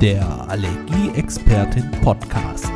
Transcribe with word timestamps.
Der 0.00 0.46
Allergieexpertin 0.50 1.90
Podcast. 2.02 2.70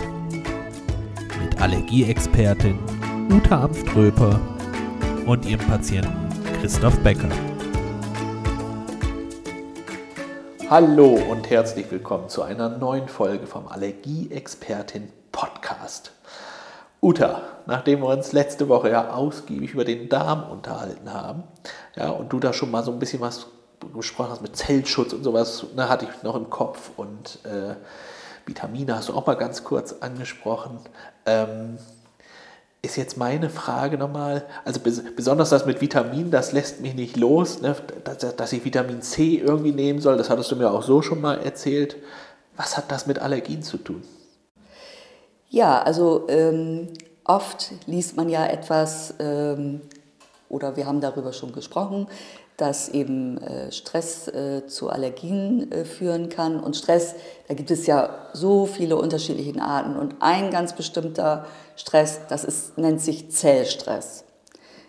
Mit 1.38 1.60
Allergieexpertin 1.60 2.78
Uta 3.30 3.64
Amströper 3.64 4.40
und 5.26 5.44
ihrem 5.44 5.60
Patienten 5.66 6.30
Christoph 6.58 6.98
Becker. 7.00 7.28
Hallo 10.70 11.18
und 11.30 11.50
herzlich 11.50 11.90
willkommen 11.90 12.30
zu 12.30 12.42
einer 12.42 12.70
neuen 12.70 13.08
Folge 13.08 13.46
vom 13.46 13.68
Allergieexpertin 13.68 15.12
Podcast. 15.30 16.12
Uta, 17.02 17.42
nachdem 17.66 18.00
wir 18.00 18.08
uns 18.08 18.32
letzte 18.32 18.70
Woche 18.70 18.90
ja 18.92 19.10
ausgiebig 19.10 19.74
über 19.74 19.84
den 19.84 20.08
Darm 20.08 20.50
unterhalten 20.50 21.12
haben, 21.12 21.42
ja, 21.96 22.08
und 22.08 22.32
du 22.32 22.40
da 22.40 22.54
schon 22.54 22.70
mal 22.70 22.82
so 22.82 22.92
ein 22.92 22.98
bisschen 22.98 23.20
was 23.20 23.46
gesprochen 23.94 24.30
hast 24.30 24.42
mit 24.42 24.56
Zellschutz 24.56 25.12
und 25.12 25.24
sowas, 25.24 25.66
ne, 25.74 25.88
hatte 25.88 26.06
ich 26.06 26.22
noch 26.22 26.36
im 26.36 26.50
Kopf 26.50 26.90
und 26.96 27.38
äh, 27.44 27.74
Vitamine 28.46 28.96
hast 28.96 29.08
du 29.08 29.14
auch 29.14 29.26
mal 29.26 29.34
ganz 29.34 29.64
kurz 29.64 29.96
angesprochen. 30.00 30.78
Ähm, 31.26 31.78
ist 32.82 32.96
jetzt 32.96 33.18
meine 33.18 33.50
Frage 33.50 33.98
nochmal, 33.98 34.44
also 34.64 34.80
bes 34.80 35.02
besonders 35.14 35.50
das 35.50 35.66
mit 35.66 35.80
Vitaminen, 35.80 36.30
das 36.30 36.52
lässt 36.52 36.80
mich 36.80 36.94
nicht 36.94 37.16
los, 37.16 37.60
ne, 37.60 37.76
dass, 38.04 38.36
dass, 38.36 38.52
ich 38.52 38.64
Vitamin 38.64 39.02
C 39.02 39.36
irgendwie 39.36 39.72
nehmen 39.72 40.00
soll, 40.00 40.16
das 40.16 40.30
hattest 40.30 40.50
du 40.50 40.56
mir 40.56 40.70
auch 40.70 40.82
so 40.82 41.02
schon 41.02 41.20
mal 41.20 41.38
erzählt. 41.42 41.96
Was 42.56 42.76
hat 42.76 42.90
das 42.90 43.06
mit 43.06 43.18
Allergien 43.18 43.62
zu 43.62 43.76
tun? 43.78 44.02
Ja, 45.48 45.82
also 45.82 46.26
ähm, 46.28 46.88
oft 47.24 47.72
liest 47.86 48.16
man 48.16 48.28
ja 48.28 48.46
etwas, 48.46 49.14
ähm, 49.18 49.82
oder 50.48 50.76
wir 50.76 50.86
haben 50.86 51.00
darüber 51.00 51.32
schon 51.32 51.52
gesprochen, 51.52 52.06
dass 52.60 52.90
eben 52.90 53.38
äh, 53.38 53.72
Stress 53.72 54.28
äh, 54.28 54.66
zu 54.66 54.90
Allergien 54.90 55.72
äh, 55.72 55.84
führen 55.84 56.28
kann. 56.28 56.60
Und 56.60 56.76
Stress, 56.76 57.14
da 57.48 57.54
gibt 57.54 57.70
es 57.70 57.86
ja 57.86 58.10
so 58.34 58.66
viele 58.66 58.96
unterschiedliche 58.96 59.60
Arten. 59.62 59.96
Und 59.96 60.16
ein 60.20 60.50
ganz 60.50 60.74
bestimmter 60.74 61.46
Stress, 61.76 62.20
das 62.28 62.44
ist, 62.44 62.76
nennt 62.76 63.00
sich 63.00 63.30
Zellstress. 63.30 64.24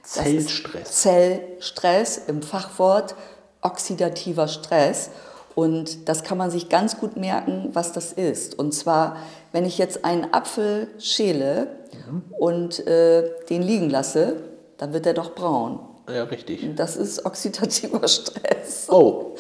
Zellstress. 0.03 0.91
Zellstress 0.91 2.17
im 2.28 2.41
Fachwort 2.41 3.16
oxidativer 3.61 4.50
Stress. 4.50 5.11
Und 5.56 6.09
das 6.09 6.23
kann 6.23 6.38
man 6.38 6.52
sich 6.52 6.67
ganz 6.67 6.97
gut 7.00 7.16
merken, 7.16 7.69
was 7.73 7.94
das 7.94 8.11
ist. 8.11 8.58
Und 8.58 8.73
zwar, 8.73 9.17
wenn 9.53 9.66
ich 9.66 9.78
jetzt 9.78 10.03
einen 10.03 10.33
Apfel 10.33 10.88
schäle 10.97 11.67
mhm. 12.09 12.23
und 12.38 12.85
äh, 12.85 13.30
den 13.50 13.61
liegen 13.61 13.89
lasse, 13.89 14.38
dann 14.78 14.91
wird 14.91 15.06
er 15.06 15.13
doch 15.13 15.35
braun. 15.35 15.80
Ja, 16.09 16.23
richtig. 16.23 16.75
Das 16.75 16.95
ist 16.95 17.25
oxidativer 17.25 18.07
Stress. 18.07 18.88
Oh, 18.89 19.35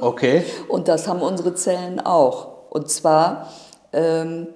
okay. 0.00 0.44
und 0.68 0.88
das 0.88 1.08
haben 1.08 1.22
unsere 1.22 1.54
Zellen 1.54 2.00
auch. 2.00 2.70
Und 2.70 2.90
zwar 2.90 3.52
ähm, 3.92 4.48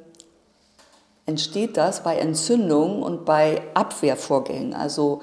entsteht 1.27 1.77
das 1.77 2.03
bei 2.03 2.17
Entzündungen 2.17 3.03
und 3.03 3.25
bei 3.25 3.63
Abwehrvorgängen. 3.75 4.75
Also 4.75 5.23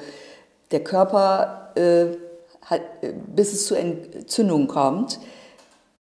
der 0.71 0.83
Körper, 0.83 1.71
äh, 1.75 2.17
hat, 2.61 2.81
bis 3.27 3.53
es 3.53 3.67
zu 3.67 3.75
Entzündungen 3.75 4.67
kommt, 4.67 5.19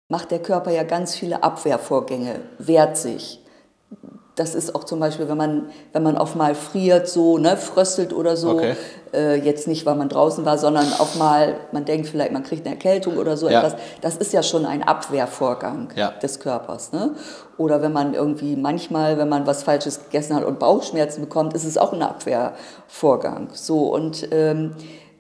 macht 0.10 0.32
der 0.32 0.42
Körper 0.42 0.72
ja 0.72 0.84
ganz 0.84 1.16
viele 1.16 1.44
Abwehrvorgänge, 1.44 2.42
wehrt 2.58 2.98
sich. 2.98 3.44
Das 4.38 4.54
ist 4.54 4.76
auch 4.76 4.84
zum 4.84 5.00
Beispiel, 5.00 5.28
wenn 5.28 5.38
man, 5.38 5.70
wenn 5.94 6.04
man 6.04 6.16
auf 6.16 6.36
mal 6.36 6.54
friert, 6.54 7.10
so, 7.10 7.40
ne, 7.40 7.58
fröstelt 7.58 8.14
oder 8.14 8.38
so. 8.38 8.52
Okay. 8.52 8.76
Äh, 9.12 9.40
jetzt 9.40 9.68
nicht, 9.68 9.88
weil 9.88 9.96
man 9.96 10.10
draußen 10.10 10.46
war, 10.46 10.60
sondern 10.60 10.86
auch 11.00 11.16
mal, 11.16 11.56
man 11.72 11.86
denkt 11.86 12.08
vielleicht, 12.08 12.32
man 12.32 12.44
kriegt 12.44 12.64
eine 12.64 12.76
Erkältung 12.76 13.18
oder 13.18 13.36
so 13.36 13.50
ja. 13.50 13.60
etwas. 13.60 13.82
Das 14.02 14.16
ist 14.16 14.34
ja 14.34 14.44
schon 14.44 14.68
ein 14.68 14.84
Abwehrvorgang 14.84 15.90
ja. 15.96 16.12
des 16.12 16.40
Körpers. 16.40 16.92
Ne? 16.92 17.16
Oder 17.58 17.82
wenn 17.82 17.92
man 17.92 18.14
irgendwie 18.14 18.56
manchmal, 18.56 19.18
wenn 19.18 19.28
man 19.28 19.48
was 19.48 19.64
Falsches 19.64 20.04
gegessen 20.04 20.36
hat 20.36 20.44
und 20.44 20.60
Bauchschmerzen 20.60 21.22
bekommt, 21.22 21.56
ist 21.56 21.66
es 21.66 21.76
auch 21.76 21.92
ein 21.92 22.04
Abwehrvorgang. 22.04 23.50
So, 23.54 23.92
und 23.92 24.28
ähm, 24.32 24.76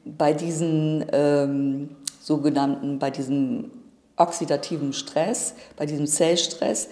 bei 0.05 0.33
diesen 0.33 1.03
ähm, 1.11 1.95
sogenannten, 2.21 2.99
bei 2.99 3.09
diesem 3.09 3.71
oxidativen 4.15 4.93
Stress, 4.93 5.55
bei 5.75 5.87
diesem 5.87 6.05
Zellstress, 6.05 6.89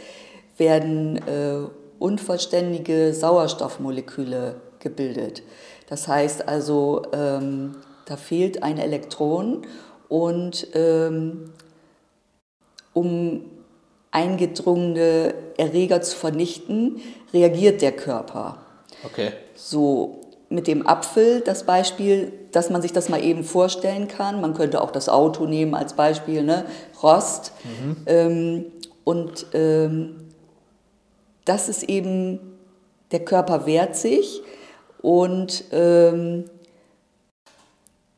werden 0.58 1.18
äh, 1.28 1.68
unvollständige 2.00 3.14
Sauerstoffmoleküle 3.14 4.56
gebildet. 4.80 5.44
Das 5.90 6.08
heißt 6.08 6.48
also, 6.48 7.04
ähm, 7.14 7.76
da 8.06 8.18
fehlt 8.18 8.64
ein 8.64 8.78
Elektron 8.78 9.66
und 10.10 10.68
ähm, 10.74 11.52
um 12.94 13.46
eingedrungene 14.12 15.34
Erreger 15.58 16.02
zu 16.02 16.16
vernichten, 16.16 17.02
reagiert 17.34 17.82
der 17.82 17.92
Körper. 17.92 18.60
Okay. 19.04 19.32
So, 19.56 20.22
mit 20.50 20.68
dem 20.68 20.88
Apfel 20.88 21.42
das 21.42 21.66
Beispiel, 21.66 22.32
dass 22.52 22.70
man 22.70 22.82
sich 22.82 22.94
das 22.94 23.10
mal 23.10 23.24
eben 23.24 23.44
vorstellen 23.44 24.08
kann. 24.08 24.40
Man 24.40 24.54
könnte 24.54 24.82
auch 24.82 24.92
das 24.92 25.10
Auto 25.10 25.46
nehmen 25.46 25.76
als 25.76 25.94
Beispiel, 25.94 26.44
ne? 26.44 26.66
Rost. 27.04 27.52
Mhm. 27.64 27.98
Ähm, 28.06 28.66
und 29.04 29.48
ähm, 29.54 30.25
das 31.46 31.70
ist 31.70 31.84
eben, 31.84 32.40
der 33.12 33.24
Körper 33.24 33.66
wehrt 33.66 33.96
sich 33.96 34.42
und 35.02 35.64
ähm, 35.72 36.46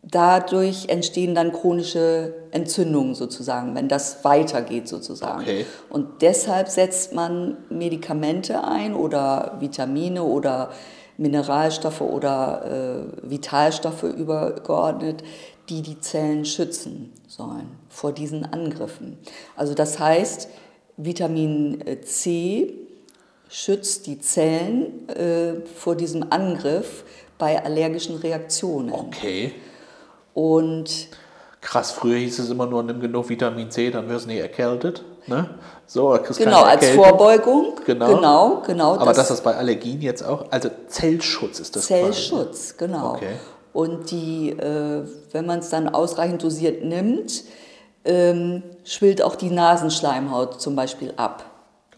dadurch 0.02 0.88
entstehen 0.88 1.36
dann 1.36 1.52
chronische 1.52 2.34
Entzündungen 2.52 3.14
sozusagen, 3.14 3.76
wenn 3.76 3.90
das 3.90 4.24
weitergeht 4.24 4.88
sozusagen. 4.88 5.42
Okay. 5.42 5.66
Und 5.90 6.22
deshalb 6.22 6.70
setzt 6.70 7.14
man 7.14 7.58
Medikamente 7.70 8.64
ein 8.64 8.96
oder 8.96 9.58
Vitamine 9.60 10.24
oder 10.24 10.72
Mineralstoffe 11.18 12.02
oder 12.02 13.10
äh, 13.24 13.30
Vitalstoffe 13.30 14.04
übergeordnet, 14.04 15.24
die 15.68 15.82
die 15.82 16.00
Zellen 16.00 16.46
schützen 16.46 17.12
sollen 17.28 17.68
vor 17.90 18.14
diesen 18.14 18.46
Angriffen. 18.46 19.18
Also 19.56 19.74
das 19.74 20.00
heißt, 20.00 20.48
Vitamin 20.96 21.84
C 22.04 22.87
schützt 23.50 24.08
die 24.08 24.20
Zellen 24.20 25.08
äh, 25.10 25.66
vor 25.66 25.96
diesem 25.96 26.32
Angriff 26.32 27.04
bei 27.38 27.64
allergischen 27.64 28.18
Reaktionen. 28.18 28.92
Okay. 28.92 29.54
Und 30.34 31.10
Krass, 31.62 31.92
früher 31.92 32.18
hieß 32.18 32.40
es 32.40 32.50
immer 32.50 32.66
nur, 32.66 32.84
nimm 32.84 33.02
genug 33.02 33.28
Vitamin 33.30 33.70
C, 33.72 33.90
dann 33.90 34.08
wirst 34.08 34.26
du 34.26 34.30
nicht 34.30 34.40
erkältet. 34.40 35.04
Ne? 35.26 35.50
So, 35.86 36.18
genau, 36.38 36.62
als 36.62 36.88
Vorbeugung. 36.92 37.74
Genau, 37.86 38.16
genau. 38.16 38.64
genau 38.66 38.94
Aber 38.96 39.08
das, 39.08 39.18
das 39.28 39.32
ist 39.32 39.44
bei 39.44 39.56
Allergien 39.56 40.02
jetzt 40.02 40.24
auch, 40.24 40.46
also 40.52 40.70
Zellschutz 40.88 41.60
ist 41.60 41.76
das 41.76 41.88
Zellschutz, 41.88 42.78
quasi. 42.78 42.92
genau. 42.92 43.16
Okay. 43.16 43.34
Und 43.74 44.12
die, 44.12 44.52
äh, 44.52 45.04
wenn 45.34 45.46
man 45.46 45.60
es 45.60 45.70
dann 45.70 45.90
ausreichend 45.90 46.44
dosiert 46.44 46.84
nimmt, 46.86 47.44
ähm, 48.06 48.64
schwillt 48.86 49.22
auch 49.22 49.36
die 49.36 49.50
Nasenschleimhaut 49.50 50.62
zum 50.62 50.76
Beispiel 50.76 51.14
ab. 51.18 51.44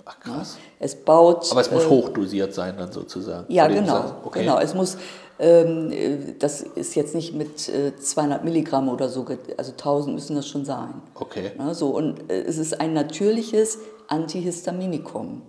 Ach 0.09 0.19
krass. 0.19 0.57
Es 0.79 0.95
baut. 0.95 1.51
Aber 1.51 1.61
es 1.61 1.71
muss 1.71 1.85
äh, 1.85 1.89
hochdosiert 1.89 2.53
sein 2.53 2.75
dann 2.77 2.91
sozusagen. 2.91 3.45
Ja, 3.51 3.67
genau. 3.67 4.15
Okay. 4.23 4.41
Genau. 4.41 4.59
Es 4.59 4.73
muss 4.73 4.97
ähm, 5.39 6.35
das 6.39 6.61
ist 6.61 6.95
jetzt 6.95 7.15
nicht 7.15 7.33
mit 7.33 7.59
200 7.59 8.41
äh, 8.41 8.43
Milligramm 8.43 8.89
oder 8.89 9.07
so, 9.07 9.25
also 9.57 9.71
1000 9.71 10.15
müssen 10.15 10.35
das 10.35 10.47
schon 10.47 10.65
sein. 10.65 10.95
Okay. 11.15 11.51
so, 11.71 11.89
und 11.89 12.29
äh, 12.29 12.41
es 12.41 12.57
ist 12.57 12.81
ein 12.81 12.93
natürliches 12.93 13.79
Antihistaminikum. 14.07 15.43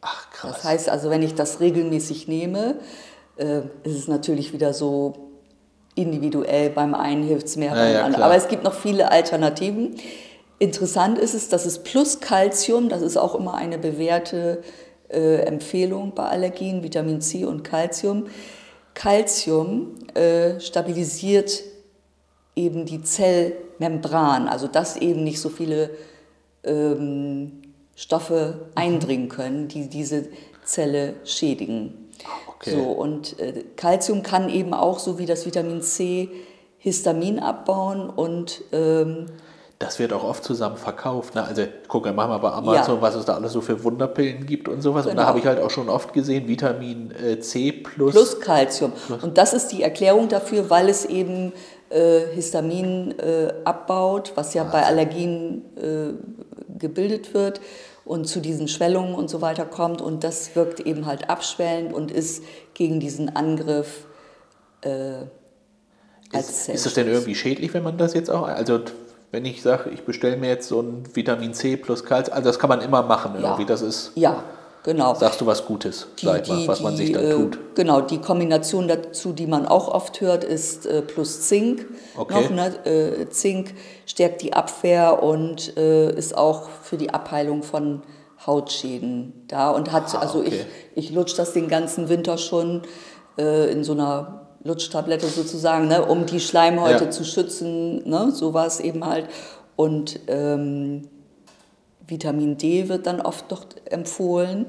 Ach 0.00 0.30
krass. 0.30 0.56
Das 0.56 0.64
heißt 0.64 0.88
also, 0.88 1.10
wenn 1.10 1.22
ich 1.22 1.34
das 1.34 1.60
regelmäßig 1.60 2.26
nehme, 2.26 2.76
äh, 3.36 3.60
ist 3.84 3.96
es 3.96 4.08
natürlich 4.08 4.52
wieder 4.52 4.74
so 4.74 5.30
individuell, 5.94 6.70
beim 6.70 6.94
einen 6.94 7.22
hilft 7.22 7.46
es 7.46 7.56
mehr, 7.56 7.70
beim 7.70 7.92
ja, 7.92 8.04
anderen. 8.04 8.24
Aber 8.24 8.34
es 8.34 8.48
gibt 8.48 8.64
noch 8.64 8.74
viele 8.74 9.12
Alternativen. 9.12 9.94
Interessant 10.64 11.18
ist 11.18 11.34
es, 11.34 11.50
dass 11.50 11.66
es 11.66 11.80
plus 11.80 12.20
Calcium, 12.20 12.88
das 12.88 13.02
ist 13.02 13.18
auch 13.18 13.34
immer 13.34 13.52
eine 13.52 13.76
bewährte 13.76 14.62
äh, 15.10 15.42
Empfehlung 15.42 16.14
bei 16.14 16.24
Allergien, 16.24 16.82
Vitamin 16.82 17.20
C 17.20 17.44
und 17.44 17.64
Calcium, 17.64 18.28
Calcium 18.94 19.94
äh, 20.14 20.58
stabilisiert 20.60 21.60
eben 22.56 22.86
die 22.86 23.02
Zellmembran, 23.02 24.48
also 24.48 24.66
dass 24.66 24.96
eben 24.96 25.22
nicht 25.22 25.38
so 25.38 25.50
viele 25.50 25.90
ähm, 26.62 27.60
Stoffe 27.94 28.70
eindringen 28.74 29.28
können, 29.28 29.68
die 29.68 29.90
diese 29.90 30.28
Zelle 30.64 31.16
schädigen. 31.24 32.08
Okay. 32.48 32.70
So, 32.70 32.84
und 32.84 33.38
äh, 33.38 33.64
Calcium 33.76 34.22
kann 34.22 34.48
eben 34.48 34.72
auch, 34.72 34.98
so 34.98 35.18
wie 35.18 35.26
das 35.26 35.44
Vitamin 35.44 35.82
C, 35.82 36.30
Histamin 36.78 37.38
abbauen 37.38 38.08
und 38.08 38.62
ähm, 38.72 39.26
das 39.78 39.98
wird 39.98 40.12
auch 40.12 40.24
oft 40.24 40.44
zusammen 40.44 40.76
verkauft. 40.76 41.34
Ne? 41.34 41.44
Also 41.44 41.64
guck 41.88 42.04
mal 42.14 42.38
bei 42.38 42.50
Amazon, 42.50 42.96
ja. 42.96 43.02
was 43.02 43.14
es 43.14 43.24
da 43.24 43.34
alles 43.34 43.52
so 43.52 43.60
für 43.60 43.82
Wunderpillen 43.82 44.46
gibt 44.46 44.68
und 44.68 44.82
sowas. 44.82 45.04
Genau. 45.04 45.10
Und 45.10 45.16
da 45.16 45.22
genau. 45.22 45.28
habe 45.28 45.38
ich 45.40 45.46
halt 45.46 45.60
auch 45.60 45.70
schon 45.70 45.88
oft 45.88 46.12
gesehen, 46.12 46.48
Vitamin 46.48 47.10
äh, 47.10 47.40
C 47.40 47.72
plus... 47.72 48.12
Plus 48.12 48.40
Calcium. 48.40 48.92
Plus. 49.06 49.22
Und 49.22 49.36
das 49.36 49.52
ist 49.52 49.68
die 49.68 49.82
Erklärung 49.82 50.28
dafür, 50.28 50.70
weil 50.70 50.88
es 50.88 51.04
eben 51.04 51.52
äh, 51.90 52.20
Histamin 52.34 53.18
äh, 53.18 53.52
abbaut, 53.64 54.32
was 54.36 54.54
ja 54.54 54.62
Wahnsinn. 54.62 54.80
bei 54.80 54.86
Allergien 54.86 55.64
äh, 55.76 56.78
gebildet 56.78 57.34
wird 57.34 57.60
und 58.04 58.26
zu 58.26 58.40
diesen 58.40 58.68
Schwellungen 58.68 59.14
und 59.14 59.28
so 59.28 59.40
weiter 59.40 59.64
kommt. 59.64 60.00
Und 60.00 60.24
das 60.24 60.54
wirkt 60.54 60.80
eben 60.80 61.06
halt 61.06 61.28
abschwellend 61.30 61.92
und 61.92 62.10
ist 62.10 62.44
gegen 62.74 63.00
diesen 63.00 63.34
Angriff 63.34 64.06
äh, 64.82 65.24
als 66.32 66.50
Ist, 66.50 66.68
ist 66.68 66.86
das 66.86 66.94
denn 66.94 67.08
irgendwie 67.08 67.34
schädlich, 67.34 67.74
wenn 67.74 67.82
man 67.82 67.96
das 67.96 68.14
jetzt 68.14 68.30
auch, 68.30 68.46
also 68.46 68.80
wenn 69.34 69.44
ich 69.44 69.62
sage, 69.62 69.90
ich 69.90 70.04
bestelle 70.04 70.36
mir 70.36 70.48
jetzt 70.48 70.68
so 70.68 70.80
ein 70.80 71.02
Vitamin 71.12 71.54
C 71.54 71.76
plus 71.76 72.04
Kalzium, 72.04 72.36
also 72.36 72.48
das 72.48 72.60
kann 72.60 72.68
man 72.68 72.80
immer 72.80 73.02
machen 73.02 73.32
irgendwie, 73.34 73.62
ja. 73.62 73.68
das 73.68 73.82
ist... 73.82 74.12
Ja, 74.14 74.44
genau. 74.84 75.12
Sagst 75.16 75.40
du 75.40 75.46
was 75.46 75.66
Gutes, 75.66 76.06
die, 76.20 76.26
sag 76.26 76.46
mal, 76.46 76.68
was 76.68 76.78
die, 76.78 76.84
man 76.84 76.96
sich 76.96 77.12
da 77.12 77.32
tut. 77.32 77.56
Äh, 77.56 77.58
genau, 77.74 78.00
die 78.00 78.18
Kombination 78.18 78.86
dazu, 78.86 79.32
die 79.32 79.48
man 79.48 79.66
auch 79.66 79.88
oft 79.88 80.20
hört, 80.20 80.44
ist 80.44 80.86
äh, 80.86 81.02
plus 81.02 81.48
Zink. 81.48 81.84
Okay. 82.16 82.44
Noch, 82.44 82.50
ne? 82.50 82.86
äh, 82.86 83.28
Zink 83.28 83.74
stärkt 84.06 84.40
die 84.40 84.52
Abwehr 84.52 85.20
und 85.20 85.76
äh, 85.76 86.14
ist 86.14 86.38
auch 86.38 86.68
für 86.68 86.96
die 86.96 87.10
Abheilung 87.10 87.64
von 87.64 88.02
Hautschäden 88.46 89.32
da 89.48 89.70
und 89.70 89.90
hat, 89.90 90.14
Ah, 90.14 90.18
also 90.18 90.38
okay. 90.38 90.64
ich, 90.94 91.06
ich 91.06 91.10
lutsche 91.12 91.36
das 91.36 91.54
den 91.54 91.66
ganzen 91.66 92.08
Winter 92.08 92.38
schon 92.38 92.82
äh, 93.36 93.72
in 93.72 93.82
so 93.82 93.94
einer 93.94 94.43
Lutschtablette 94.64 95.26
sozusagen, 95.28 95.88
ne, 95.88 96.04
um 96.04 96.26
die 96.26 96.40
Schleimhäute 96.40 97.04
Ja. 97.04 97.10
zu 97.10 97.24
schützen, 97.24 98.08
ne, 98.08 98.30
sowas 98.32 98.80
eben 98.80 99.04
halt. 99.04 99.28
Und 99.76 100.20
ähm, 100.28 101.08
Vitamin 102.06 102.56
D 102.56 102.88
wird 102.88 103.06
dann 103.06 103.20
oft 103.20 103.50
noch 103.50 103.64
empfohlen 103.86 104.66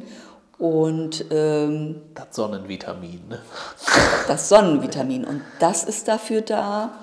und 0.58 1.26
ähm, 1.32 2.02
Das 2.14 2.28
Sonnenvitamin, 2.36 3.22
ne? 3.30 3.40
das 4.28 4.50
Sonnenvitamin. 4.50 5.26
Und 5.26 5.42
das 5.60 5.84
ist 5.84 6.08
dafür 6.08 6.42
da, 6.42 6.96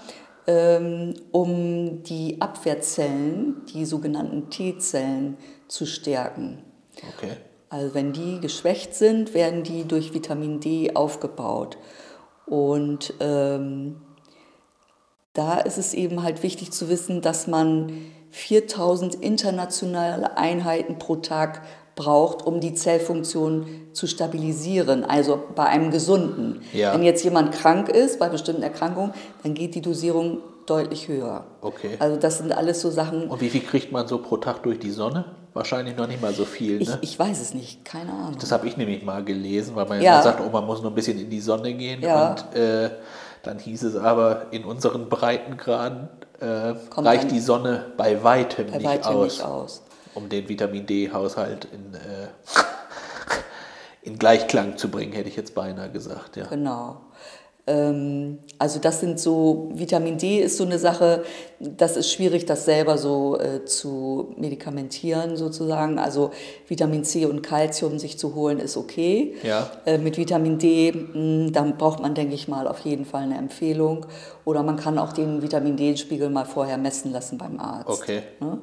ähm, 0.46 1.14
um 1.32 2.02
die 2.02 2.40
Abwehrzellen, 2.40 3.62
die 3.72 3.84
sogenannten 3.84 4.50
T-Zellen, 4.50 5.36
zu 5.68 5.86
stärken. 5.86 6.58
Okay. 7.16 7.32
Also 7.70 7.94
wenn 7.94 8.12
die 8.12 8.40
geschwächt 8.40 8.94
sind, 8.94 9.32
werden 9.32 9.62
die 9.62 9.84
durch 9.84 10.12
Vitamin 10.12 10.60
D 10.60 10.94
aufgebaut. 10.94 11.78
Und 12.52 13.14
ähm, 13.20 13.96
da 15.32 15.58
ist 15.58 15.78
es 15.78 15.94
eben 15.94 16.22
halt 16.22 16.42
wichtig 16.42 16.70
zu 16.70 16.90
wissen, 16.90 17.22
dass 17.22 17.46
man 17.46 17.90
4000 18.28 19.14
internationale 19.14 20.36
Einheiten 20.36 20.98
pro 20.98 21.16
Tag 21.16 21.62
braucht, 21.94 22.44
um 22.44 22.60
die 22.60 22.74
Zellfunktion 22.74 23.66
zu 23.94 24.06
stabilisieren, 24.06 25.02
also 25.02 25.42
bei 25.54 25.64
einem 25.64 25.90
Gesunden. 25.90 26.60
Ja. 26.74 26.92
Wenn 26.92 27.04
jetzt 27.04 27.24
jemand 27.24 27.52
krank 27.52 27.88
ist, 27.88 28.18
bei 28.18 28.28
bestimmten 28.28 28.62
Erkrankungen, 28.62 29.14
dann 29.42 29.54
geht 29.54 29.74
die 29.74 29.80
Dosierung 29.80 30.40
deutlich 30.66 31.08
höher. 31.08 31.46
Okay. 31.62 31.96
Also 32.00 32.16
das 32.18 32.36
sind 32.36 32.52
alles 32.52 32.82
so 32.82 32.90
Sachen, 32.90 33.30
Und 33.30 33.40
wie 33.40 33.48
viel 33.48 33.62
kriegt 33.62 33.92
man 33.92 34.06
so 34.06 34.18
pro 34.18 34.36
Tag 34.36 34.62
durch 34.62 34.78
die 34.78 34.90
Sonne? 34.90 35.24
Wahrscheinlich 35.54 35.96
noch 35.96 36.06
nicht 36.06 36.22
mal 36.22 36.32
so 36.32 36.46
viel, 36.46 36.80
ich, 36.80 36.88
ne? 36.88 36.98
ich 37.02 37.18
weiß 37.18 37.40
es 37.40 37.52
nicht, 37.52 37.84
keine 37.84 38.10
Ahnung. 38.10 38.38
Das 38.40 38.52
habe 38.52 38.66
ich 38.66 38.78
nämlich 38.78 39.02
mal 39.02 39.22
gelesen, 39.22 39.76
weil 39.76 39.86
man 39.86 40.00
ja, 40.00 40.22
sagt, 40.22 40.40
oh, 40.40 40.48
man 40.48 40.64
muss 40.64 40.80
nur 40.80 40.90
ein 40.90 40.94
bisschen 40.94 41.18
in 41.18 41.28
die 41.28 41.40
Sonne 41.40 41.74
gehen. 41.74 42.00
Ja. 42.00 42.30
Und 42.30 42.54
äh, 42.56 42.90
dann 43.42 43.58
hieß 43.58 43.82
es 43.82 43.96
aber, 43.96 44.46
in 44.50 44.64
unseren 44.64 45.10
Breitengraden 45.10 46.08
äh, 46.40 46.74
reicht 46.96 47.30
die 47.30 47.40
Sonne 47.40 47.92
bei 47.98 48.24
weitem, 48.24 48.68
bei 48.68 48.78
nicht, 48.78 48.86
weitem 48.86 49.12
aus, 49.12 49.24
nicht 49.24 49.44
aus. 49.44 49.82
um 50.14 50.30
den 50.30 50.48
Vitamin 50.48 50.86
D-Haushalt 50.86 51.66
in, 51.66 51.94
äh, 51.94 52.28
in 54.02 54.18
Gleichklang 54.18 54.78
zu 54.78 54.90
bringen, 54.90 55.12
hätte 55.12 55.28
ich 55.28 55.36
jetzt 55.36 55.54
beinahe 55.54 55.90
gesagt. 55.90 56.36
Ja. 56.36 56.46
Genau. 56.46 57.02
Ähm, 57.64 58.38
also 58.58 58.80
das 58.80 59.00
sind 59.00 59.20
so, 59.20 59.70
Vitamin 59.72 60.18
D 60.18 60.40
ist 60.40 60.56
so 60.56 60.64
eine 60.64 60.78
Sache, 60.80 61.22
das 61.60 61.96
ist 61.96 62.12
schwierig, 62.12 62.44
das 62.44 62.64
selber 62.64 62.98
so 62.98 63.38
äh, 63.38 63.64
zu 63.64 64.34
medikamentieren 64.36 65.36
sozusagen. 65.36 65.98
Also 65.98 66.32
Vitamin 66.66 67.04
C 67.04 67.24
und 67.26 67.42
Calcium 67.42 68.00
sich 68.00 68.18
zu 68.18 68.34
holen 68.34 68.58
ist 68.58 68.76
okay. 68.76 69.36
Ja. 69.44 69.70
Äh, 69.86 69.98
mit 69.98 70.18
Vitamin 70.18 70.58
D, 70.58 70.92
mh, 70.92 71.50
dann 71.50 71.76
braucht 71.78 72.00
man, 72.00 72.14
denke 72.14 72.34
ich 72.34 72.48
mal, 72.48 72.66
auf 72.66 72.80
jeden 72.80 73.04
Fall 73.04 73.22
eine 73.22 73.38
Empfehlung. 73.38 74.06
Oder 74.44 74.64
man 74.64 74.76
kann 74.76 74.98
auch 74.98 75.12
den 75.12 75.40
Vitamin 75.40 75.76
D-Spiegel 75.76 76.30
mal 76.30 76.46
vorher 76.46 76.78
messen 76.78 77.12
lassen 77.12 77.38
beim 77.38 77.60
Arzt. 77.60 77.88
Okay. 77.88 78.22
Ne? 78.40 78.58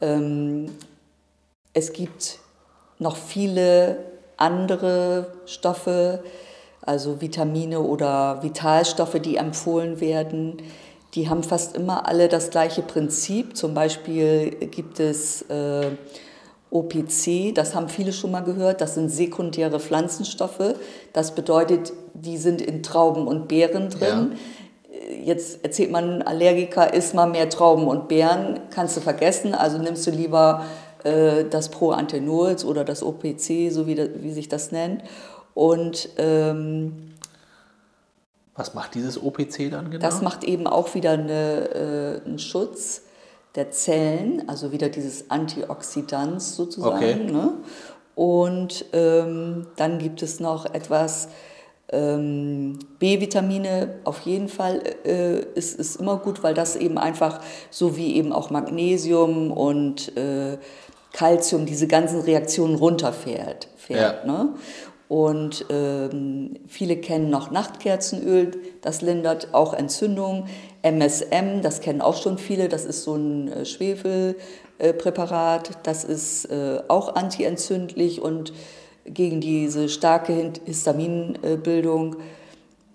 Ähm, 0.00 0.66
es 1.74 1.92
gibt 1.92 2.38
noch 2.98 3.16
viele 3.16 3.98
andere 4.38 5.34
Stoffe, 5.44 6.22
also 6.82 7.20
Vitamine 7.20 7.80
oder 7.80 8.42
Vitalstoffe, 8.42 9.20
die 9.20 9.36
empfohlen 9.36 10.00
werden. 10.00 10.58
Die 11.14 11.28
haben 11.28 11.42
fast 11.42 11.76
immer 11.76 12.06
alle 12.08 12.28
das 12.28 12.50
gleiche 12.50 12.82
Prinzip. 12.82 13.56
Zum 13.56 13.74
Beispiel 13.74 14.50
gibt 14.50 14.98
es 14.98 15.42
äh, 15.42 15.90
OPC, 16.70 17.54
das 17.54 17.74
haben 17.74 17.88
viele 17.88 18.12
schon 18.12 18.30
mal 18.30 18.40
gehört, 18.40 18.80
das 18.80 18.94
sind 18.94 19.10
sekundäre 19.10 19.78
Pflanzenstoffe. 19.78 20.74
Das 21.12 21.34
bedeutet, 21.34 21.92
die 22.14 22.38
sind 22.38 22.62
in 22.62 22.82
Trauben 22.82 23.26
und 23.26 23.46
Beeren 23.46 23.90
drin. 23.90 24.32
Jetzt 25.22 25.62
erzählt 25.64 25.90
man, 25.90 26.22
Allergiker, 26.22 26.94
isst 26.94 27.14
mal 27.14 27.26
mehr 27.26 27.48
Trauben 27.50 27.86
und 27.86 28.08
Beeren, 28.08 28.60
kannst 28.70 28.96
du 28.96 29.00
vergessen. 29.00 29.54
Also 29.54 29.78
nimmst 29.78 30.06
du 30.06 30.10
lieber 30.10 30.64
äh, 31.04 31.44
das 31.44 31.68
Proanthenols 31.68 32.64
oder 32.64 32.84
das 32.84 33.02
OPC, 33.02 33.70
so 33.70 33.86
wie, 33.86 33.94
das, 33.94 34.08
wie 34.16 34.32
sich 34.32 34.48
das 34.48 34.72
nennt. 34.72 35.02
Und 35.54 36.08
ähm, 36.16 37.12
Was 38.54 38.74
macht 38.74 38.94
dieses 38.94 39.22
OPC 39.22 39.70
dann 39.70 39.90
genau? 39.90 40.02
das 40.02 40.22
macht 40.22 40.44
eben 40.44 40.66
auch 40.66 40.94
wieder 40.94 41.12
eine, 41.12 42.20
äh, 42.22 42.26
einen 42.26 42.38
Schutz 42.38 43.02
der 43.54 43.70
Zellen, 43.70 44.48
also 44.48 44.72
wieder 44.72 44.88
dieses 44.88 45.30
Antioxidans 45.30 46.56
sozusagen. 46.56 46.96
Okay. 46.96 47.32
Ne? 47.32 47.52
Und 48.14 48.86
ähm, 48.92 49.66
dann 49.76 49.98
gibt 49.98 50.22
es 50.22 50.40
noch 50.40 50.66
etwas, 50.74 51.28
ähm, 51.92 52.78
B-Vitamine 52.98 54.00
auf 54.04 54.20
jeden 54.20 54.48
Fall 54.48 54.82
äh, 55.04 55.40
ist, 55.54 55.78
ist 55.78 55.96
immer 55.96 56.16
gut, 56.16 56.42
weil 56.42 56.54
das 56.54 56.74
eben 56.74 56.96
einfach, 56.96 57.40
so 57.70 57.96
wie 57.96 58.16
eben 58.16 58.32
auch 58.32 58.50
Magnesium 58.50 59.50
und 59.50 60.16
äh, 60.16 60.56
Calcium, 61.12 61.66
diese 61.66 61.86
ganzen 61.86 62.22
Reaktionen 62.22 62.76
runterfährt. 62.76 63.68
Fährt, 63.76 64.26
ne? 64.26 64.54
Und 65.12 65.66
ähm, 65.68 66.54
viele 66.66 66.96
kennen 66.96 67.28
noch 67.28 67.50
Nachtkerzenöl, 67.50 68.52
das 68.80 69.02
lindert 69.02 69.52
auch 69.52 69.74
Entzündungen. 69.74 70.44
MSM, 70.80 71.60
das 71.60 71.82
kennen 71.82 72.00
auch 72.00 72.16
schon 72.16 72.38
viele, 72.38 72.70
das 72.70 72.86
ist 72.86 73.02
so 73.02 73.16
ein 73.16 73.52
äh, 73.52 73.66
Schwefelpräparat, 73.66 75.72
das 75.82 76.04
ist 76.04 76.46
äh, 76.46 76.80
auch 76.88 77.14
antientzündlich 77.14 78.22
und 78.22 78.54
gegen 79.04 79.42
diese 79.42 79.90
starke 79.90 80.54
Histaminbildung. 80.64 82.16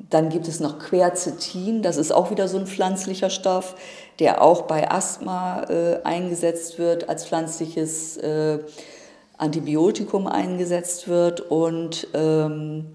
Dann 0.09 0.29
gibt 0.29 0.47
es 0.47 0.59
noch 0.59 0.79
Quercetin, 0.79 1.83
das 1.83 1.97
ist 1.97 2.11
auch 2.11 2.31
wieder 2.31 2.47
so 2.47 2.57
ein 2.57 2.65
pflanzlicher 2.65 3.29
Stoff, 3.29 3.75
der 4.17 4.41
auch 4.41 4.63
bei 4.63 4.89
Asthma 4.89 5.65
äh, 5.69 5.99
eingesetzt 6.03 6.79
wird, 6.79 7.09
als 7.09 7.27
pflanzliches 7.27 8.17
äh, 8.17 8.57
Antibiotikum 9.37 10.27
eingesetzt 10.27 11.07
wird. 11.07 11.41
Und 11.41 12.07
ähm, 12.13 12.87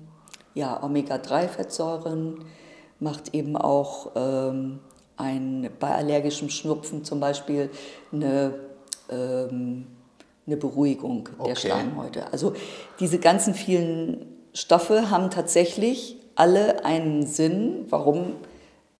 ja, 0.54 0.82
Omega-3-Fettsäuren 0.82 2.44
macht 3.00 3.34
eben 3.34 3.56
auch 3.56 4.12
ähm, 4.14 4.80
ein, 5.16 5.70
bei 5.78 5.94
allergischem 5.94 6.50
Schnupfen 6.50 7.04
zum 7.04 7.20
Beispiel 7.20 7.70
eine, 8.12 8.54
ähm, 9.10 9.86
eine 10.46 10.56
Beruhigung 10.56 11.28
der 11.38 11.52
Okay. 11.52 11.68
Schleimhäute. 11.68 12.32
Also 12.32 12.54
diese 13.00 13.18
ganzen 13.18 13.54
vielen 13.54 14.26
Stoffe 14.54 15.10
haben 15.10 15.30
tatsächlich 15.30 16.16
alle 16.34 16.84
einen 16.84 17.26
Sinn, 17.26 17.86
warum 17.88 18.34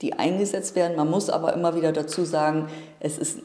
die 0.00 0.14
eingesetzt 0.14 0.75
werden. 0.75 0.96
Man 0.96 1.11
muss 1.11 1.30
aber 1.30 1.52
immer 1.54 1.76
wieder 1.76 1.92
dazu 1.92 2.25
sagen, 2.25 2.68
es, 3.00 3.18
ist, 3.18 3.38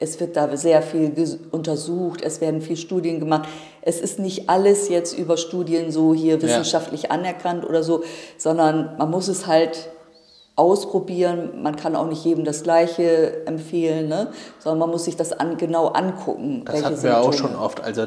es 0.00 0.20
wird 0.20 0.36
da 0.36 0.56
sehr 0.56 0.82
viel 0.82 1.12
untersucht, 1.50 2.22
es 2.22 2.40
werden 2.40 2.60
viele 2.60 2.76
Studien 2.76 3.20
gemacht. 3.20 3.48
Es 3.82 4.00
ist 4.00 4.18
nicht 4.18 4.48
alles 4.48 4.88
jetzt 4.88 5.16
über 5.16 5.36
Studien 5.36 5.90
so 5.90 6.14
hier 6.14 6.40
wissenschaftlich 6.42 7.10
anerkannt 7.10 7.64
oder 7.64 7.82
so, 7.82 8.04
sondern 8.36 8.96
man 8.98 9.10
muss 9.10 9.28
es 9.28 9.46
halt 9.46 9.88
ausprobieren. 10.56 11.62
Man 11.62 11.76
kann 11.76 11.94
auch 11.96 12.06
nicht 12.06 12.24
jedem 12.24 12.44
das 12.44 12.62
Gleiche 12.62 13.46
empfehlen, 13.46 14.08
ne? 14.08 14.30
sondern 14.58 14.80
man 14.80 14.90
muss 14.90 15.04
sich 15.04 15.16
das 15.16 15.32
an, 15.32 15.56
genau 15.56 15.88
angucken. 15.88 16.64
Das 16.64 16.84
hatten 16.84 17.02
wir 17.02 17.18
auch 17.18 17.32
Symptome. 17.32 17.54
schon 17.54 17.60
oft. 17.60 17.80
Also 17.80 18.06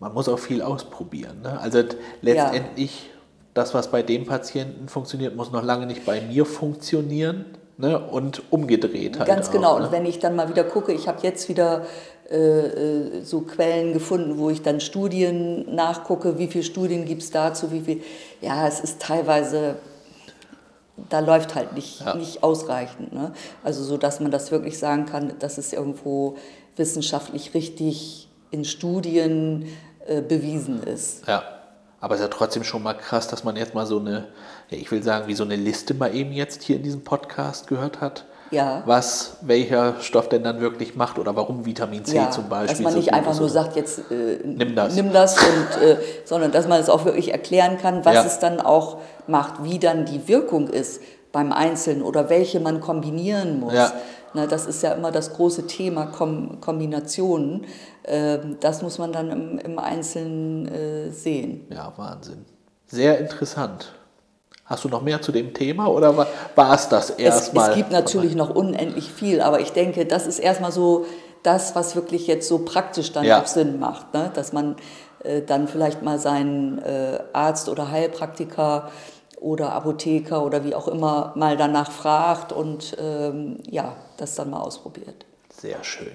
man 0.00 0.14
muss 0.14 0.28
auch 0.28 0.38
viel 0.38 0.62
ausprobieren. 0.62 1.42
Ne? 1.42 1.60
Also 1.60 1.82
letztendlich, 2.22 3.10
das, 3.54 3.74
was 3.74 3.90
bei 3.90 4.02
dem 4.02 4.26
Patienten 4.26 4.88
funktioniert, 4.88 5.36
muss 5.36 5.52
noch 5.52 5.62
lange 5.62 5.86
nicht 5.86 6.06
bei 6.06 6.22
mir 6.22 6.46
funktionieren. 6.46 7.44
Ne? 7.82 7.98
Und 7.98 8.44
umgedreht 8.50 9.18
halt. 9.18 9.26
Ganz 9.26 9.48
auch, 9.48 9.52
genau. 9.52 9.78
Ne? 9.80 9.86
Und 9.86 9.92
wenn 9.92 10.06
ich 10.06 10.20
dann 10.20 10.36
mal 10.36 10.48
wieder 10.48 10.62
gucke, 10.62 10.92
ich 10.92 11.08
habe 11.08 11.18
jetzt 11.22 11.48
wieder 11.48 11.84
äh, 12.30 12.36
äh, 12.36 13.22
so 13.24 13.40
Quellen 13.40 13.92
gefunden, 13.92 14.38
wo 14.38 14.50
ich 14.50 14.62
dann 14.62 14.80
Studien 14.80 15.74
nachgucke, 15.74 16.38
wie 16.38 16.46
viele 16.46 16.62
Studien 16.62 17.04
gibt 17.04 17.22
es 17.22 17.32
dazu, 17.32 17.72
wie 17.72 17.80
viel. 17.80 18.00
Ja, 18.40 18.68
es 18.68 18.78
ist 18.78 19.02
teilweise, 19.02 19.74
da 21.08 21.18
läuft 21.18 21.56
halt 21.56 21.72
nicht, 21.74 22.02
Ja. 22.06 22.14
nicht 22.14 22.44
ausreichend. 22.44 23.12
Ne? 23.12 23.32
Also 23.64 23.82
so, 23.82 23.96
dass 23.96 24.20
man 24.20 24.30
das 24.30 24.52
wirklich 24.52 24.78
sagen 24.78 25.06
kann, 25.06 25.32
das 25.40 25.58
ist 25.58 25.72
irgendwo 25.72 26.36
wissenschaftlich 26.76 27.52
richtig 27.52 28.28
in 28.52 28.64
Studien 28.64 29.66
äh, 30.06 30.20
bewiesen 30.22 30.84
ist. 30.84 31.26
Ja, 31.26 31.42
aber 32.02 32.14
es 32.16 32.20
ist 32.20 32.26
ja 32.26 32.36
trotzdem 32.36 32.64
schon 32.64 32.82
mal 32.82 32.94
krass, 32.94 33.28
dass 33.28 33.44
man 33.44 33.54
jetzt 33.56 33.74
mal 33.74 33.86
so 33.86 34.00
eine, 34.00 34.26
ja, 34.70 34.76
ich 34.76 34.90
will 34.90 35.02
sagen, 35.04 35.28
wie 35.28 35.34
so 35.34 35.44
eine 35.44 35.54
Liste 35.56 35.94
mal 35.94 36.12
eben 36.14 36.32
jetzt 36.32 36.62
hier 36.64 36.76
in 36.76 36.82
diesem 36.82 37.04
Podcast 37.04 37.68
gehört 37.68 38.00
hat. 38.00 38.24
Ja. 38.50 38.82
Was 38.84 39.38
welcher 39.40 39.94
Stoff 40.00 40.28
denn 40.28 40.42
dann 40.42 40.60
wirklich 40.60 40.94
macht 40.96 41.18
oder 41.18 41.36
warum 41.36 41.64
Vitamin 41.64 42.04
C 42.04 42.16
ja, 42.16 42.30
zum 42.30 42.48
Beispiel. 42.50 42.74
dass 42.74 42.80
man 42.82 42.92
so 42.92 42.98
nicht 42.98 43.08
gut 43.08 43.14
einfach 43.18 43.38
nur 43.38 43.48
sagt, 43.48 43.76
jetzt 43.76 44.10
äh, 44.10 44.40
Nimm 44.44 44.74
das. 44.74 44.94
nimm 44.94 45.12
das 45.12 45.38
und, 45.38 45.82
äh, 45.82 45.96
sondern 46.26 46.52
dass 46.52 46.68
man 46.68 46.78
es 46.78 46.90
auch 46.90 47.04
wirklich 47.06 47.32
erklären 47.32 47.78
kann, 47.78 48.04
was 48.04 48.14
Ja. 48.14 48.24
es 48.24 48.40
dann 48.40 48.60
auch 48.60 48.98
macht, 49.26 49.62
wie 49.64 49.78
dann 49.78 50.04
die 50.04 50.28
Wirkung 50.28 50.68
ist 50.68 51.00
beim 51.32 51.52
Einzelnen 51.52 52.02
oder 52.02 52.28
welche 52.30 52.60
man 52.60 52.80
kombinieren 52.80 53.60
muss. 53.60 53.72
Ja. 53.74 53.92
Na, 54.34 54.46
das 54.46 54.66
ist 54.66 54.82
ja 54.82 54.92
immer 54.92 55.10
das 55.12 55.32
große 55.34 55.66
Thema 55.66 56.06
Kom 56.06 56.60
Kombinationen. 56.60 57.66
Ähm, 58.04 58.56
das 58.60 58.82
muss 58.82 58.98
man 58.98 59.12
dann 59.12 59.30
im, 59.30 59.58
im 59.58 59.78
Einzelnen 59.78 60.68
äh, 60.68 61.10
sehen. 61.10 61.66
Ja, 61.70 61.92
Wahnsinn. 61.96 62.44
Sehr 62.86 63.18
interessant. 63.18 63.92
Hast 64.64 64.84
du 64.84 64.88
noch 64.88 65.02
mehr 65.02 65.20
zu 65.20 65.32
dem 65.32 65.52
Thema 65.52 65.86
oder 65.88 66.16
war, 66.16 66.26
war 66.54 66.74
es 66.74 66.88
das 66.88 67.10
Es, 67.10 67.16
erstmal? 67.18 67.70
es 67.70 67.76
gibt 67.76 67.90
natürlich 67.92 68.34
noch 68.34 68.54
unendlich 68.54 69.10
viel, 69.12 69.40
aber 69.42 69.60
ich 69.60 69.72
denke, 69.72 70.06
das 70.06 70.26
ist 70.26 70.38
erstmal 70.38 70.72
so 70.72 71.04
das, 71.42 71.74
was 71.74 71.94
wirklich 71.96 72.26
jetzt 72.26 72.48
so 72.48 72.60
praktisch 72.60 73.12
dann 73.12 73.24
Ja. 73.24 73.42
auch 73.42 73.46
Sinn 73.46 73.78
macht. 73.78 74.14
Ne? 74.14 74.30
Dass 74.32 74.52
man 74.52 74.76
äh, 75.24 75.42
dann 75.42 75.68
vielleicht 75.68 76.02
mal 76.02 76.18
seinen 76.18 76.78
äh, 76.78 77.18
Arzt 77.32 77.68
oder 77.68 77.90
Heilpraktiker 77.90 78.90
oder 79.42 79.72
Apotheker 79.72 80.44
oder 80.44 80.64
wie 80.64 80.74
auch 80.74 80.88
immer 80.88 81.32
mal 81.34 81.56
danach 81.56 81.90
fragt 81.90 82.52
und 82.52 82.96
ähm, 83.00 83.58
ja, 83.68 83.96
das 84.16 84.34
dann 84.36 84.50
mal 84.50 84.60
ausprobiert. 84.60 85.26
Sehr 85.54 85.82
schön. 85.84 86.12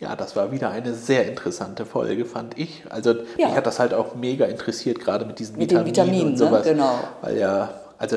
Ja, 0.00 0.14
das 0.14 0.36
war 0.36 0.52
wieder 0.52 0.70
eine 0.70 0.92
sehr 0.94 1.26
interessante 1.26 1.86
Folge, 1.86 2.24
fand 2.26 2.58
ich. 2.58 2.84
Also 2.90 3.12
Ja. 3.38 3.48
mich 3.48 3.56
hat 3.56 3.66
das 3.66 3.78
halt 3.78 3.94
auch 3.94 4.14
mega 4.14 4.44
interessiert, 4.46 5.00
gerade 5.00 5.24
mit 5.24 5.38
diesen 5.38 5.56
Mit 5.56 5.70
Vitaminen, 5.70 5.94
Vitaminen, 5.94 6.26
und 6.26 6.32
ne? 6.32 6.38
sowas. 6.38 6.64
Genau. 6.64 6.98
Weil 7.22 7.38
ja, 7.38 7.70
also 7.98 8.16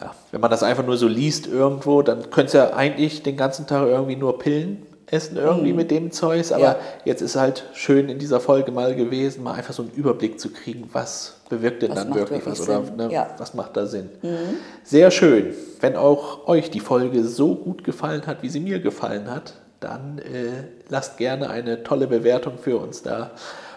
ja, 0.00 0.14
wenn 0.30 0.40
man 0.40 0.50
das 0.50 0.62
einfach 0.62 0.84
nur 0.84 0.96
so 0.96 1.06
liest 1.06 1.46
irgendwo, 1.46 2.02
dann 2.02 2.30
könntest 2.30 2.54
du 2.54 2.58
ja 2.58 2.72
eigentlich 2.74 3.22
den 3.22 3.36
ganzen 3.36 3.66
Tag 3.66 3.86
irgendwie 3.86 4.16
nur 4.16 4.38
Pillen 4.38 4.86
essen 5.10 5.36
irgendwie 5.36 5.72
mit 5.72 5.90
dem 5.90 6.10
Zeugs. 6.10 6.50
Aber 6.52 6.60
Mhm. 6.70 6.74
Ja. 6.74 6.78
jetzt 7.04 7.22
ist 7.22 7.36
halt 7.36 7.64
schön 7.74 8.08
in 8.08 8.18
dieser 8.18 8.40
Folge 8.40 8.72
mal 8.72 8.94
gewesen, 8.94 9.42
mal 9.42 9.52
einfach 9.54 9.74
so 9.74 9.82
einen 9.82 9.92
Überblick 9.92 10.40
zu 10.40 10.50
kriegen, 10.50 10.88
was 10.92 11.36
bewirkt 11.48 11.82
denn 11.82 11.90
Was 11.90 11.98
dann 12.04 12.14
wirklich 12.14 12.44
was 12.46 12.58
wirklich 12.60 12.68
oder 12.76 12.86
Sinn? 12.86 12.96
ne, 12.96 13.12
Ja. 13.12 13.34
was 13.38 13.54
macht 13.54 13.76
da 13.76 13.86
Sinn. 13.86 14.10
Sehr 14.82 15.10
schön. 15.10 15.54
Wenn 15.80 15.96
auch 15.96 16.46
euch 16.48 16.70
die 16.70 16.80
Folge 16.80 17.24
so 17.24 17.54
gut 17.54 17.84
gefallen 17.84 18.26
hat, 18.26 18.42
wie 18.42 18.48
sie 18.48 18.60
mir 18.60 18.80
gefallen 18.80 19.30
hat, 19.30 19.54
dann 19.80 20.18
äh, 20.18 20.64
lasst 20.88 21.18
gerne 21.18 21.50
eine 21.50 21.82
tolle 21.82 22.06
Bewertung 22.06 22.54
für 22.58 22.78
uns 22.78 23.02
da. 23.02 23.32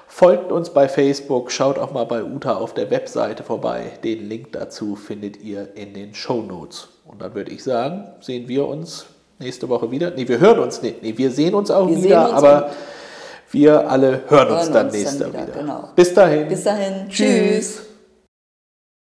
Folgt 0.10 0.54
uns 0.54 0.70
bei 0.70 0.88
Facebook, 0.88 1.52
schaut 1.52 1.78
auch 1.78 1.92
mal 1.92 2.06
bei 2.06 2.24
Uta 2.24 2.56
auf 2.56 2.74
der 2.74 2.90
Webseite 2.90 3.44
vorbei. 3.44 3.92
Den 4.06 4.30
Link 4.30 4.54
dazu 4.54 4.96
findet 4.96 5.44
ihr 5.44 5.68
in 5.76 5.94
den 5.94 6.14
Show 6.16 6.42
Notes. 6.42 6.88
Und 7.06 7.22
dann 7.22 7.36
würde 7.36 7.52
ich 7.52 7.62
sagen, 7.64 8.08
sehen 8.22 8.48
wir 8.48 8.68
uns 8.68 9.06
nächste 9.40 9.70
Woche 9.70 9.90
wieder. 9.92 10.12
Nee, 10.12 10.28
wir 10.28 10.40
hören 10.40 10.60
uns 10.60 10.82
nicht. 10.82 11.02
Nee, 11.04 11.14
wir 11.16 11.32
sehen 11.32 11.54
uns 11.54 11.72
auch 11.72 11.88
Wir 11.88 12.04
wieder, 12.04 12.26
uns 12.26 12.34
aber 12.34 12.70
wir 13.52 13.90
alle 13.90 14.22
hören 14.28 14.48
uns 14.50 14.64
Hören 14.64 14.74
dann 14.74 14.86
uns 14.88 14.94
dann 14.94 15.02
nächste 15.02 15.28
wieder, 15.30 15.48
wieder. 15.48 15.60
genau. 15.60 15.90
Bis 15.96 16.14
dahin. 16.14 16.48
Bis 16.48 16.64
dahin, 16.64 17.10
tschüss. 17.10 17.87